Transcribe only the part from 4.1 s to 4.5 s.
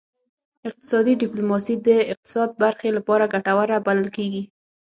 کیږي